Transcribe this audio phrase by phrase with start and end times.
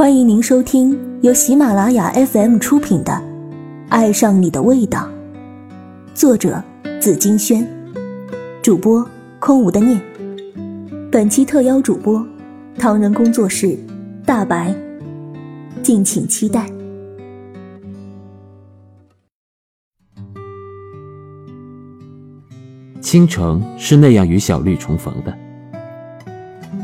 [0.00, 3.12] 欢迎您收听由喜马拉雅 FM 出品的
[3.90, 5.06] 《爱上你的味道》，
[6.14, 6.64] 作者
[6.98, 7.68] 紫金轩，
[8.62, 9.06] 主播
[9.38, 10.00] 空无的念。
[11.12, 12.26] 本期特邀主播
[12.78, 13.78] 唐人工作室
[14.24, 14.74] 大白，
[15.82, 16.66] 敬请期待。
[23.02, 25.38] 倾城是那样与小绿重逢的。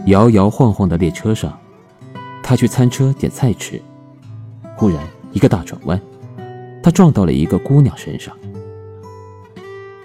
[0.05, 1.59] 摇摇晃晃的列车上，
[2.48, 3.82] 他去餐车点菜吃。
[4.77, 6.00] 忽然一个大转弯，
[6.80, 8.37] 他撞到了一个姑娘身上。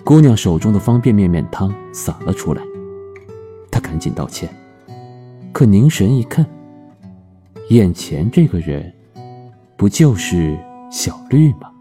[0.03, 2.63] 姑娘手中的方便面面汤洒了出来，
[3.69, 4.49] 他赶紧道歉。
[5.51, 6.43] 可凝神一看，
[7.69, 8.91] 眼前这个人，
[9.77, 10.57] 不就是
[10.89, 11.71] 小绿吗？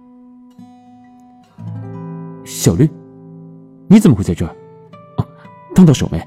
[2.45, 2.87] 小绿。
[3.89, 4.55] 你怎么会在这儿？
[5.17, 5.27] 哦，
[5.75, 6.23] 烫到手没？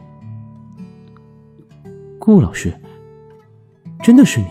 [2.17, 2.73] 顾老师，
[4.03, 4.47] 真的是你？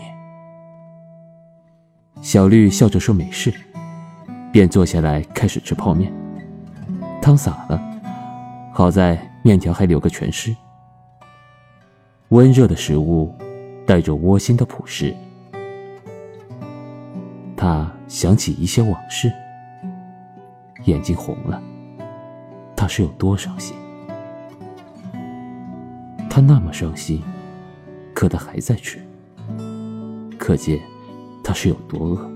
[2.23, 3.53] 小绿笑着说没事，
[4.51, 6.11] 便坐下来开始吃泡面。
[7.21, 7.79] 汤洒了，
[8.73, 10.55] 好在面条还留个全尸。
[12.29, 13.31] 温热的食物
[13.85, 15.15] 带着窝心的朴实，
[17.55, 19.31] 他想起一些往事，
[20.85, 21.61] 眼睛红了。
[22.75, 23.77] 他是有多伤心？
[26.27, 27.21] 他那么伤心，
[28.15, 28.99] 可他还在吃，
[30.43, 30.77] 可见
[31.41, 32.29] 他是有多饿。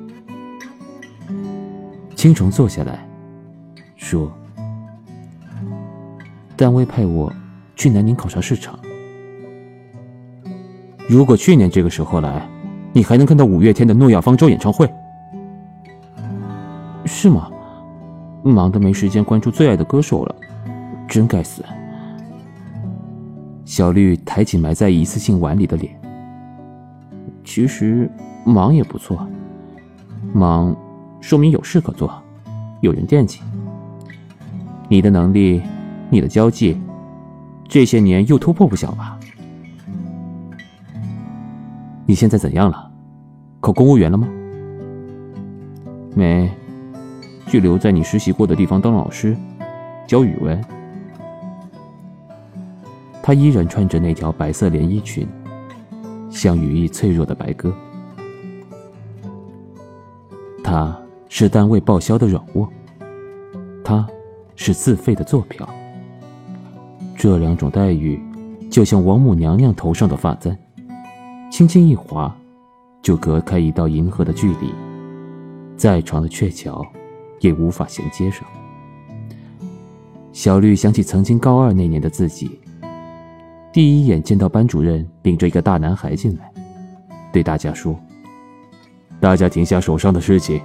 [2.15, 3.05] 青虫坐下来，
[3.97, 4.31] 说
[6.55, 7.29] ：“单位派我
[7.75, 8.79] 去南宁考察市场。
[11.09, 12.47] 如果去年这个时候来，
[12.93, 14.89] 你还能看到五月天的《诺亚方舟》演唱会，
[17.03, 17.51] 是吗？”
[18.41, 20.33] 忙得没时间关注最爱的歌手了，
[21.09, 21.61] 真该死。
[23.65, 25.96] 小绿抬起埋在一次性碗里的脸。
[27.47, 28.11] 其实
[28.45, 29.25] 忙也不错，
[30.33, 30.75] 忙
[31.21, 32.21] 说明有事可做，
[32.81, 33.39] 有人惦记。
[34.89, 35.61] 你的能力，
[36.09, 36.77] 你的交际，
[37.65, 39.17] 这些年又突破不小吧？
[42.05, 42.91] 你现在怎样了？
[43.61, 44.27] 考公务员了吗？
[46.13, 46.51] 没。
[47.47, 49.37] 就留在你实习过的地方当老师，
[50.05, 50.61] 教语文。
[53.23, 55.25] 她依然穿着那条白色连衣裙，
[56.37, 57.73] 像羽翼脆弱的白鸽。
[60.63, 60.95] 他
[61.29, 62.69] 是单位报销的软卧，
[63.83, 64.07] 他
[64.55, 65.67] 是自费的坐票。
[67.17, 68.21] 这两种待遇，
[68.69, 70.55] 就像王母娘娘头上的发簪，
[71.49, 72.35] 轻轻一划，
[73.01, 74.71] 就隔开一道银河的距离。
[75.75, 76.85] 再长的鹊桥。
[77.39, 78.43] 也无法衔接上。
[80.33, 82.59] 小绿想起曾经高二那年的自己，
[83.71, 86.51] 第一眼见到班主任领着一个大男孩进来，
[87.31, 87.95] 对大家说
[89.21, 90.61] ：“大家停下手上的事情，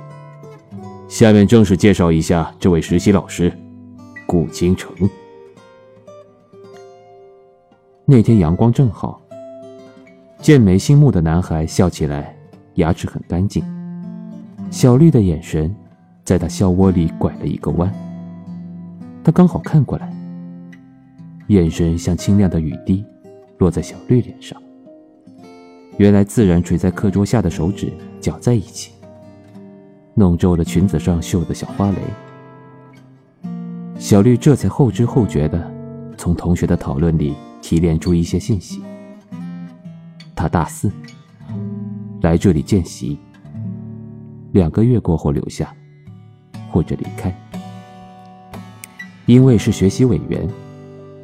[1.08, 3.52] 下面正式介绍一下这位实习老师，
[4.26, 4.91] 顾倾城。”
[8.04, 9.20] 那天阳光正好，
[10.41, 12.34] 剑眉星目的男孩笑起来，
[12.74, 13.62] 牙齿很干净。
[14.70, 15.74] 小绿的眼神。
[16.24, 17.92] 在他笑窝里拐了一个弯，
[19.24, 20.08] 他刚好看过来，
[21.52, 23.04] 眼神像清亮的雨滴，
[23.58, 24.60] 落在小绿脸上。
[25.98, 27.92] 原来自然垂在课桌下的手指
[28.22, 28.92] 搅在一起，
[30.14, 31.98] 弄皱了裙子上绣的小花蕾。
[33.98, 35.70] 小绿这才后知后觉的
[36.16, 38.82] 从同学的讨论里提炼出一些信息。
[40.34, 40.91] 他大四，
[42.22, 43.18] 来这里见习，
[44.52, 45.70] 两个月过后留下。
[46.70, 47.30] 或者离开，
[49.26, 50.48] 因为是学习委员，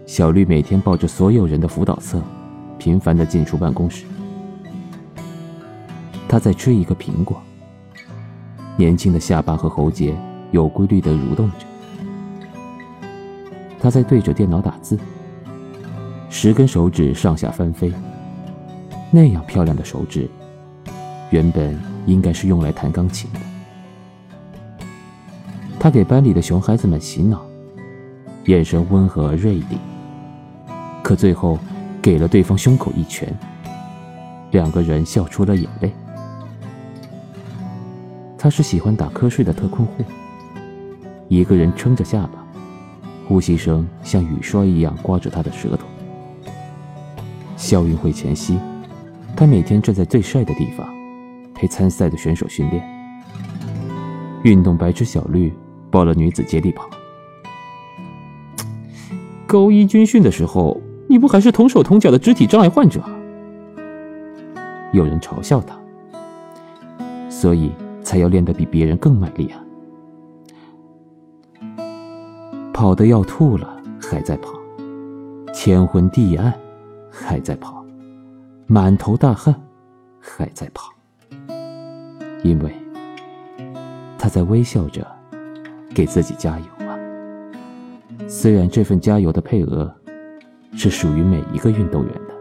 [0.09, 2.23] 小绿每天抱着所有人的辅导册，
[2.79, 4.07] 频繁的进出办公室。
[6.27, 7.39] 他在吃一个苹果，
[8.75, 10.17] 年轻的下巴和喉结
[10.51, 11.67] 有规律的蠕动着。
[13.79, 14.99] 他在对着电脑打字，
[16.31, 17.93] 十根手指上下翻飞，
[19.11, 20.27] 那样漂亮的手指，
[21.29, 23.39] 原本应该是用来弹钢琴的。
[25.79, 27.43] 他给班里的熊孩子们洗脑，
[28.47, 29.79] 眼神温和而锐利，
[31.09, 31.59] 可最后
[32.03, 33.35] 给了对方胸口一拳，
[34.51, 35.91] 两个人笑出了眼泪。
[38.37, 40.05] 他是喜欢打瞌睡的特困户，
[41.29, 42.47] 一个人撑着下巴，
[43.27, 45.87] 呼吸声像雨刷一样刮着他的舌头。
[47.57, 48.59] 校运会前夕，
[49.35, 50.87] 他每天站在最帅的地方，
[51.55, 52.87] 陪参赛的选手训练。
[54.43, 55.51] 运动白痴小绿。
[55.91, 56.87] 报了女子接力跑。
[59.49, 60.79] 高一军训的时候，
[61.09, 63.03] 你不还是同手同脚的肢体障碍患者？
[64.93, 65.75] 有人嘲笑他，
[67.31, 67.73] 所以
[68.03, 69.65] 才要练得比别人更卖力啊！
[72.75, 74.53] 跑得要吐了，还在跑，
[75.53, 76.53] 天昏地暗，
[77.11, 77.83] 还在跑，
[78.67, 79.55] 满头大汗，
[80.21, 80.93] 还在跑，
[82.43, 82.71] 因为
[84.19, 85.07] 他在微笑着
[85.95, 86.97] 给自己加油啊！
[88.29, 89.91] 虽然这份加油的配额
[90.73, 92.35] 是属于每一个运动员的。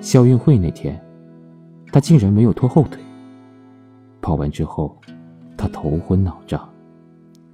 [0.00, 1.00] 校运会那天，
[1.92, 3.00] 他竟然没有拖后腿。
[4.20, 4.96] 跑完之后，
[5.56, 6.68] 他头昏脑胀，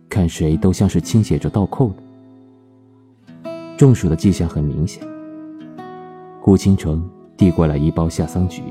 [0.08, 2.02] 看谁都像是倾斜着倒扣的。
[3.76, 5.02] 中暑的迹象很明显。
[6.42, 8.62] 顾倾城递过来一包夏桑菊。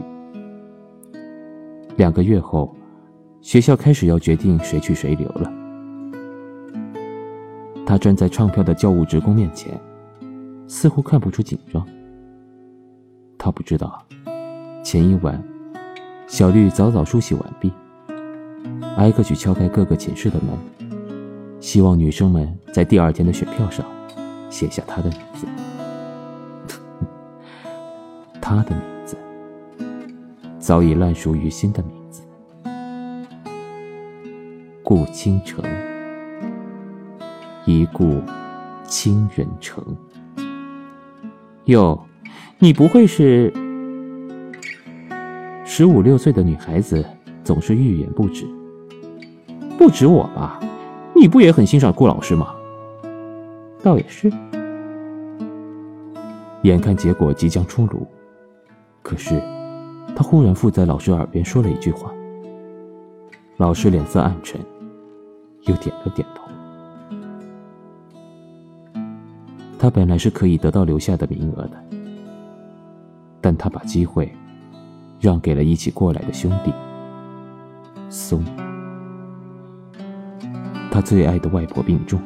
[1.95, 2.75] 两个月后，
[3.41, 5.56] 学校开始要决定谁去谁留了。
[7.87, 9.79] 他站在唱票的教务职工面前，
[10.67, 11.87] 似乎看不出紧张。
[13.37, 14.05] 他不知道，
[14.83, 15.41] 前一晚，
[16.27, 17.71] 小绿早早梳洗完毕，
[18.97, 20.49] 挨个去敲开各个寝室的门，
[21.61, 23.85] 希望女生们在第二天的选票上
[24.49, 25.47] 写下他的名字。
[28.41, 29.15] 他的名字，
[30.59, 32.21] 早已烂熟于心的名字——
[34.83, 35.63] 顾倾城，
[37.67, 38.19] 一顾
[38.83, 39.83] 倾人城。
[41.65, 42.03] 哟。
[42.59, 43.53] 你不会是
[45.63, 47.05] 十五六岁的女孩子，
[47.43, 48.47] 总是欲言不止。
[49.77, 50.59] 不止我吧？
[51.15, 52.55] 你不也很欣赏顾老师吗？
[53.83, 54.31] 倒也是。
[56.63, 58.07] 眼看结果即将出炉，
[59.03, 59.39] 可是
[60.15, 62.11] 他忽然附在老师耳边说了一句话。
[63.57, 64.59] 老师脸色暗沉，
[65.65, 66.46] 又点了点头。
[69.79, 71.71] 他本来是可以得到留下的名额的。
[73.39, 74.29] 但他把机会
[75.19, 76.73] 让给了一起过来的兄弟
[78.09, 78.43] 松。
[80.91, 82.19] 他最爱的外婆病重，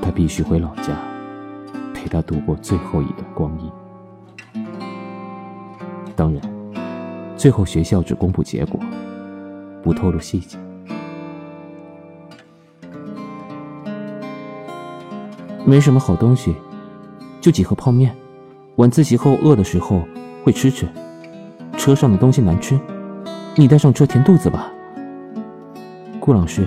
[0.00, 0.96] 他必须回老家
[1.92, 3.70] 陪她度过最后一段光阴。
[6.16, 6.42] 当然，
[7.36, 8.80] 最后学校只公布结果，
[9.82, 10.56] 不透露细节。
[15.64, 16.54] 没什么好东西，
[17.40, 18.14] 就几盒泡面。
[18.76, 20.02] 晚自习后饿的时候
[20.42, 20.86] 会吃吃，
[21.76, 22.78] 车上的东西难吃，
[23.56, 24.70] 你带上车填肚子吧。
[26.20, 26.66] 顾老师，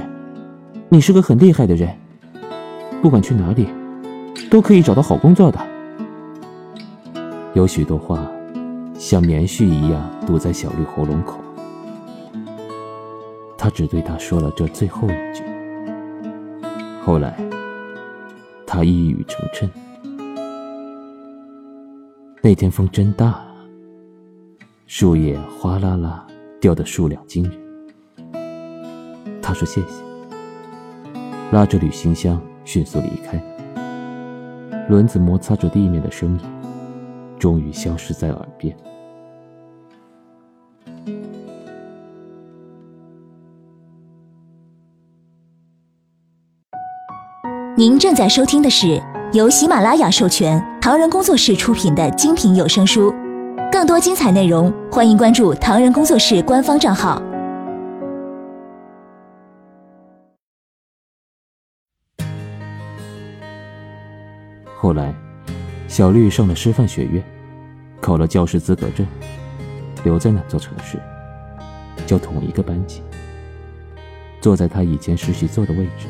[0.89, 1.95] 你是个很厉害的人，
[3.01, 3.67] 不管去哪里，
[4.49, 5.59] 都可以找到好工作的。
[7.53, 8.25] 有许多话，
[8.97, 11.39] 像棉絮一样堵在小绿喉咙口，
[13.57, 15.43] 他只对他说了这最后一句。
[17.03, 17.37] 后来，
[18.77, 19.67] 他一语成谶。
[22.43, 23.43] 那天风真大，
[24.85, 26.27] 树叶哗啦啦
[26.61, 27.53] 掉的数量惊人。
[29.41, 30.03] 他说谢谢，
[31.51, 33.43] 拉着旅行箱迅速离开。
[34.87, 36.39] 轮子摩擦着地面的声音，
[37.39, 38.77] 终于消失在耳边。
[47.79, 48.99] 您正在收听的是。
[49.33, 53.13] 由喜马拉雅授权，唐人工作室出品的精品有声书，
[53.71, 57.21] 更多精彩内容，欢迎关注唐人工作室官方账号。
[64.75, 65.13] 后来，
[65.87, 67.23] 小绿上了师范学院，
[68.01, 69.05] 考了教师资格证，
[70.03, 70.97] 留在那座城市，
[72.07, 73.03] 教同一个班级，
[74.41, 76.07] 坐在他以前实习坐的位置，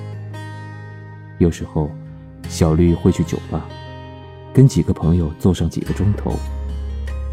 [1.38, 1.90] 有时候。
[2.50, 3.66] 小绿会去酒吧，
[4.54, 6.32] 跟几个朋友坐上几个钟头，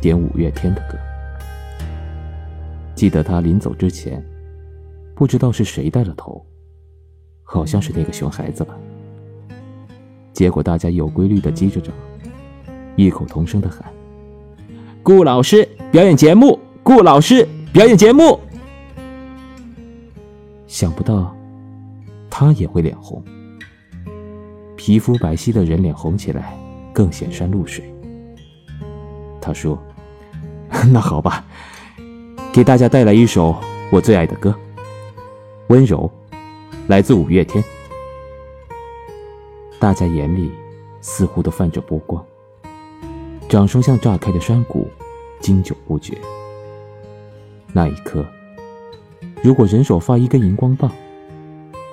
[0.00, 0.98] 点五月天的歌。
[2.96, 4.20] 记得他临走之前，
[5.14, 6.44] 不知道是谁带了头，
[7.44, 8.74] 好像是那个熊孩子吧。
[10.32, 11.94] 结果大家有规律的击着掌，
[12.96, 13.84] 异口同声的喊
[15.00, 18.40] ：“顾老师表演节目，顾老师表演节目。”
[20.66, 21.32] 想不到，
[22.28, 23.22] 他也会脸红。
[24.86, 26.54] 皮肤白皙的人脸红起来，
[26.92, 27.82] 更显山露水。
[29.40, 29.82] 他说
[30.92, 31.42] ：“那好吧，
[32.52, 33.56] 给大家带来一首
[33.90, 34.50] 我最爱的歌，
[35.68, 36.10] 《温柔》，
[36.86, 37.64] 来自五月天。”
[39.80, 40.52] 大家眼里
[41.00, 42.22] 似乎都泛着波光，
[43.48, 44.86] 掌声像炸开的山谷，
[45.40, 46.14] 经久不绝。
[47.72, 48.22] 那一刻，
[49.42, 50.92] 如果人手发一根荧光棒，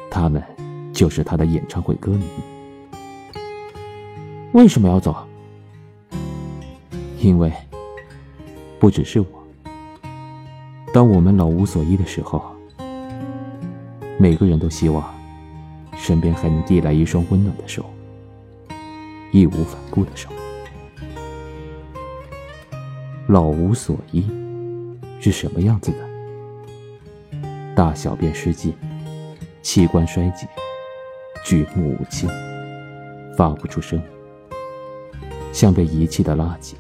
[0.09, 0.43] 他们
[0.91, 2.25] 就是他的演唱会歌迷。
[4.53, 5.15] 为什么要走？
[7.19, 7.51] 因为
[8.79, 9.25] 不只是我。
[10.93, 12.43] 当我们老无所依的时候，
[14.19, 15.01] 每个人都希望
[15.95, 17.85] 身边还能递来一双温暖的手，
[19.31, 20.27] 义无反顾的手。
[23.27, 24.29] 老无所依
[25.21, 25.97] 是什么样子的？
[27.73, 28.73] 大小便失禁，
[29.61, 30.45] 器官衰竭，
[31.45, 32.29] 举目无亲，
[33.37, 34.01] 发不出声，
[35.51, 36.73] 像被遗弃的垃圾。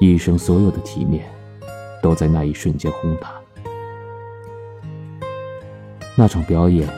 [0.00, 1.24] 一生所有的体面，
[2.02, 3.32] 都在那一瞬间轰塌。
[6.16, 6.88] 那场表演，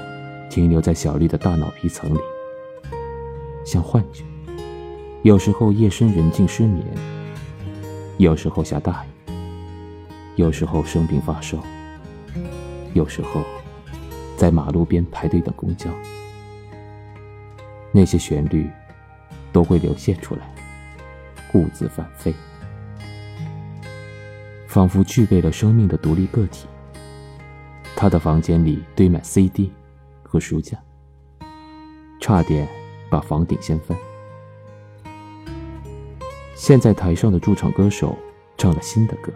[0.50, 2.18] 停留在小丽的大脑皮层里，
[3.64, 4.24] 像幻觉。
[5.22, 6.84] 有时候夜深人静失眠，
[8.18, 9.32] 有时候下大雨，
[10.36, 11.58] 有时候生病发烧，
[12.92, 13.42] 有时候
[14.36, 15.88] 在马路边排队等公交。
[17.92, 18.68] 那些旋律，
[19.54, 20.42] 都会流泻出来，
[21.54, 22.34] 兀自翻飞。
[24.66, 26.66] 仿佛具备了生命的独立个体。
[27.94, 29.72] 他的房间里堆满 CD
[30.24, 30.76] 和书架，
[32.20, 32.68] 差点
[33.08, 33.96] 把房顶掀翻。
[36.56, 38.18] 现在台上的驻场歌手
[38.58, 39.32] 唱了新的歌，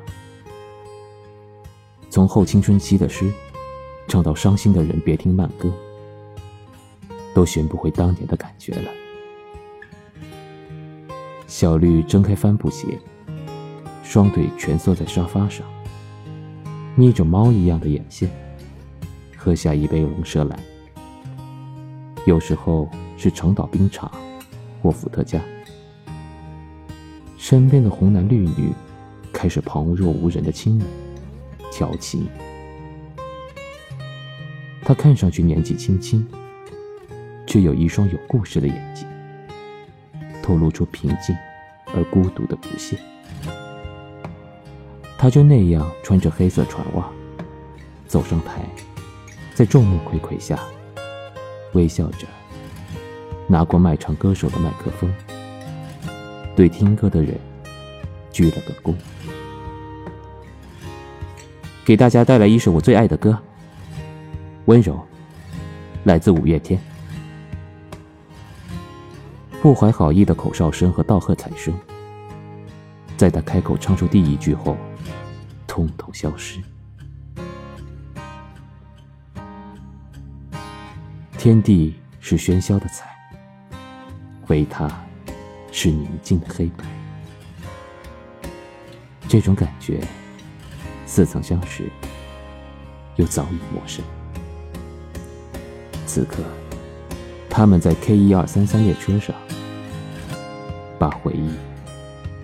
[2.11, 3.33] 从后青春期的诗，
[4.09, 5.73] 唱到伤心的人别听慢歌，
[7.33, 8.91] 都寻不回当年的感觉了。
[11.49, 12.87] 小绿睁开帆布鞋。
[14.05, 15.67] 双腿蜷缩在沙发上，
[16.95, 18.31] 眯着猫一样的眼线，
[19.37, 20.59] 喝下一杯龙舌兰。
[22.27, 24.11] 有时候是长岛冰茶，
[24.83, 25.41] 或伏特加。
[27.37, 28.73] 身边的红男绿女
[29.33, 30.87] 开始旁若无人的亲吻、
[31.73, 32.27] 调情。
[34.83, 36.27] 他看上去年纪轻轻，
[37.47, 39.07] 却有一双有故事的眼睛，
[40.49, 41.37] 透露出平静
[41.95, 42.97] 而孤独的不屑。
[45.19, 47.07] 他就那样穿着黑色船袜，
[48.07, 48.63] 走上台，
[49.55, 50.59] 在众目睽睽下，
[51.75, 52.27] 微笑着
[53.47, 55.13] 拿过卖唱歌手的麦克风，
[56.57, 57.39] 对听歌的人
[58.33, 58.95] 鞠了个躬，
[61.85, 63.33] 给大家带来一首我最爱的歌，
[64.65, 64.95] 《温柔》，
[66.05, 66.81] 来自五月天。
[69.69, 71.75] 不怀好意的口哨声和道贺彩声，
[73.19, 74.75] 在他开口唱出第一句后。
[75.67, 76.59] 通通消失。
[81.37, 83.15] 天地是喧嚣的彩，
[84.47, 84.91] 唯他
[85.71, 86.87] 是宁静的黑白。
[89.29, 90.01] 这种感觉，
[91.05, 91.91] 似曾相识，
[93.17, 94.03] 又早已陌生。
[96.07, 96.43] 此刻，
[97.51, 99.37] 他们在 K 一二三三列车上，
[100.99, 101.51] 把回忆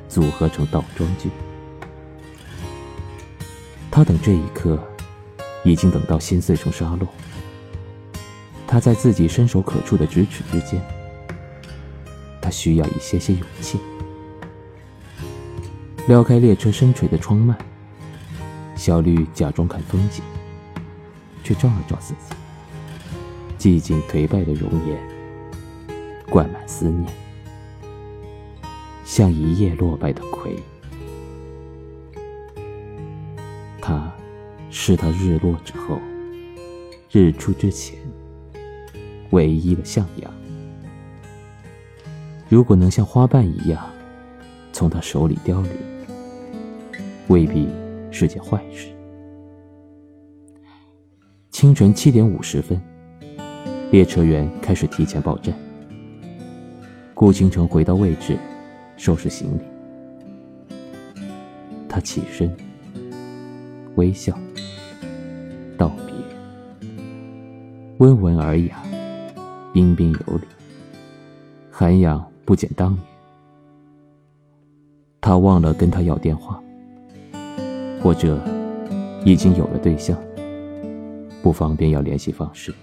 [0.09, 1.31] 组合成倒装句。
[3.91, 4.79] 他等这一刻，
[5.65, 7.07] 已经等到心碎成沙漏。
[8.67, 10.81] 他在自己伸手可触的咫尺之间，
[12.41, 13.79] 他需要一些些勇气。
[16.09, 17.55] 撩开列车深垂的窗幔，
[18.77, 20.23] 小绿假装看风景，
[21.43, 22.15] 却照了照自
[23.59, 24.99] 己，寂静颓败的容颜，
[26.29, 27.11] 灌满思念，
[29.05, 30.57] 像一叶落败的葵。
[33.81, 34.11] 他，
[34.71, 35.99] 是他日落之后、
[37.11, 37.99] 日出之前
[39.31, 40.33] 唯一的向阳。
[42.49, 43.85] 如果能像花瓣一样
[44.73, 45.73] 从他手里凋零，
[47.29, 47.69] 未必
[48.11, 48.89] 是件坏事。
[51.51, 52.81] 清晨七点五十分，
[53.91, 55.55] 列车员开始提前报站。
[57.15, 58.37] 顾倾城回到位置，
[58.97, 60.77] 收拾行李。
[61.89, 62.55] 他起身。
[63.97, 64.37] 微笑，
[65.79, 66.89] 道别，
[67.99, 68.83] 温文尔雅，
[69.73, 70.43] 彬彬有礼，
[71.71, 73.01] 涵养不减当年。
[75.21, 76.61] 他忘了跟他要电话，
[78.03, 78.43] 或者
[79.25, 80.19] 已经有了对象，
[81.41, 82.75] 不方便要联系方式。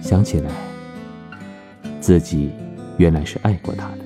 [0.00, 0.50] 想起来，
[2.00, 2.50] 自己
[2.98, 3.98] 原来是爱过他的，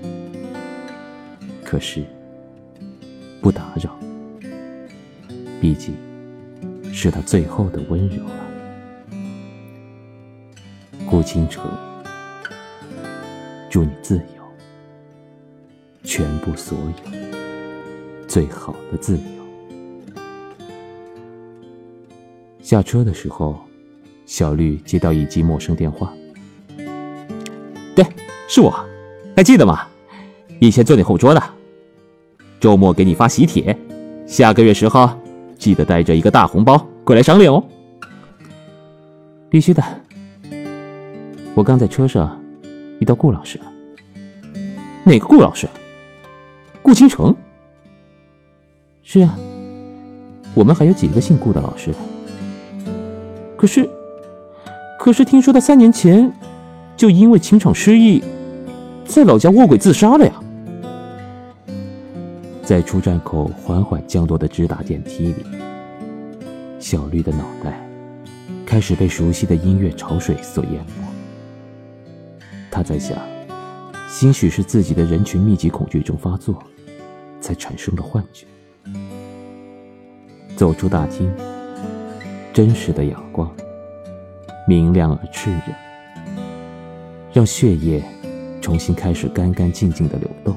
[1.65, 2.05] 可是
[3.41, 3.99] 不打扰。
[5.61, 5.95] 毕竟，
[6.93, 8.47] 是他最后的温柔啊，
[11.09, 11.71] 顾倾城。
[13.69, 14.23] 祝你自由，
[16.03, 16.95] 全部所有，
[18.27, 19.23] 最好的自由。
[22.63, 23.59] 下车的时候，
[24.25, 26.13] 小绿接到一记陌生电话。
[28.49, 28.73] 是我，
[29.37, 29.87] 还记得吗？
[30.61, 31.43] 以前坐你后桌的。
[32.59, 33.77] 周末给你发喜帖，
[34.27, 35.19] 下个月十号
[35.59, 37.63] 记得带着一个大红包过来赏脸哦。
[39.51, 39.83] 必须的。
[41.55, 42.41] 我刚在车上
[42.99, 43.65] 遇到顾老师了。
[45.05, 45.69] 哪个顾老师？
[46.83, 47.35] 顾倾城。
[49.03, 49.39] 是啊，
[50.55, 51.93] 我们还有几个姓顾的老师。
[53.57, 53.89] 可是，
[54.99, 56.33] 可是听说他三年前
[56.97, 58.23] 就因为情场失意，
[59.07, 60.33] 在老家卧轨自杀了呀。
[62.63, 65.47] 在出站口缓缓降落的直达电梯里，
[66.79, 67.81] 小绿的脑袋
[68.67, 71.07] 开始被熟悉的音乐潮水所淹没。
[72.71, 73.17] 他在想，
[74.09, 76.61] 兴许是自己的人群密集恐惧症发作，
[77.41, 78.47] 才产生了幻觉。
[80.57, 81.33] 走出大厅，
[82.53, 83.51] 真实的阳光，
[84.67, 85.73] 明亮而炽热，
[87.33, 88.03] 让血液
[88.67, 90.57] 重新开始干干净净的流动。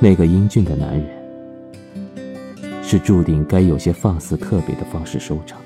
[0.00, 5.60] 那个英俊的男人，是注定该有些放肆特别的方式收场。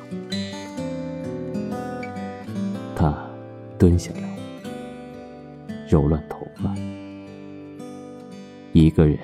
[2.94, 3.16] 他
[3.78, 4.28] 蹲下来，
[5.88, 6.74] 揉乱头发，
[8.74, 9.18] 一个人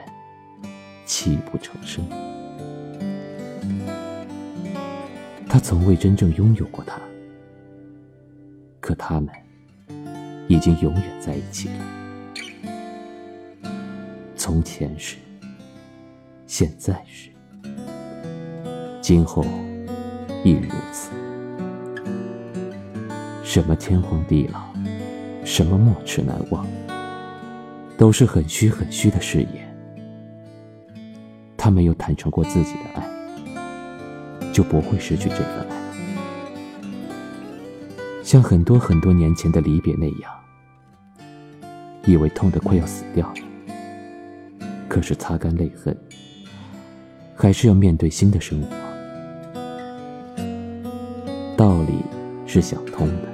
[1.04, 2.02] 泣不成声。
[5.46, 6.99] 他从未真正拥有过他，
[8.80, 9.28] 可他们
[10.50, 11.75] 已经永远在一起了。
[14.35, 15.14] 从前是，
[16.45, 17.30] 现在是，
[19.00, 19.47] 今后
[20.42, 21.11] 亦如此。
[23.45, 24.75] 什么天荒地老，
[25.45, 26.66] 什么莫齿难忘，
[27.97, 29.73] 都是很虚很虚的誓言。
[31.57, 35.76] 他没有坦诚过自己的爱，就不会失去这份爱。
[38.25, 40.39] 像很多很多年前的离别那样，
[42.04, 43.35] 以为痛得快要死掉了。
[44.88, 45.97] 可是擦干泪痕，
[47.36, 48.69] 还是要面对新的生活。
[51.56, 51.93] 道理
[52.47, 53.28] 是想通的，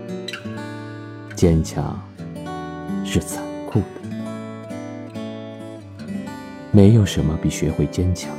[1.34, 1.98] 坚强
[3.04, 3.86] 是残酷的。
[6.72, 8.30] 没有什么比学会坚强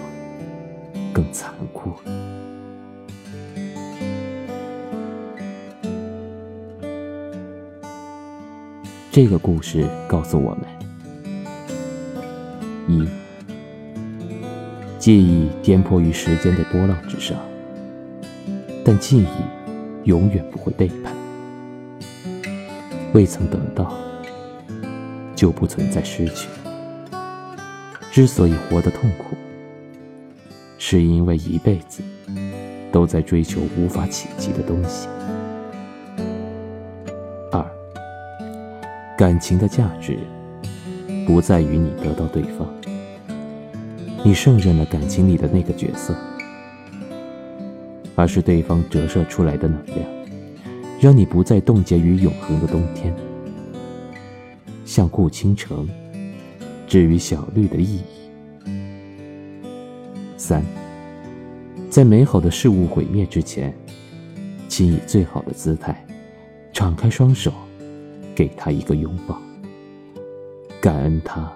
[1.12, 1.92] 更残酷。
[9.18, 10.62] 这个故事告诉我们。
[12.88, 13.04] 一，
[15.00, 17.36] 记忆颠簸于时间的波浪之上，
[18.86, 19.28] 但记忆
[20.04, 21.16] 永远不会背叛。
[23.16, 23.92] 未曾得到，
[25.36, 26.48] 就不存在失去。
[28.12, 29.36] 之所以活得痛苦，
[30.78, 32.04] 是因为一辈子
[32.92, 35.08] 都在追求无法企及的东西。
[39.18, 40.20] 感情的价值。
[41.26, 42.66] 不在于你得到对方，
[44.24, 46.16] 你胜任了感情里的那个角色，
[48.16, 50.00] 而是对方折射出来的能量，
[51.02, 53.14] 让你不再冻结于永恒的冬天。
[54.86, 55.86] 像顾倾城，
[56.88, 58.04] 至于小绿的意义。
[60.38, 60.64] 三，
[61.90, 63.74] 在美好的事物毁灭之前，
[64.70, 66.06] 请以最好的姿态，
[66.72, 67.52] 敞开双手，
[68.38, 69.36] 给他一个拥抱。
[70.80, 71.52] 感恩他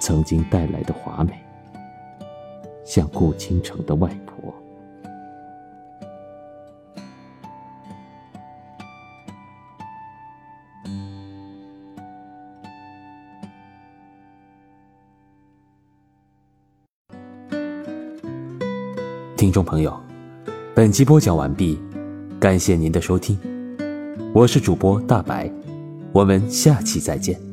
[0.00, 1.32] 曾经带来的华美，
[2.84, 4.52] 像顾倾城的外婆。
[19.36, 19.96] 听众朋友，
[20.74, 21.80] 本集播讲完毕，
[22.40, 23.38] 感谢您的收听，
[24.34, 25.48] 我是主播大白，
[26.12, 27.49] 我们下期再见。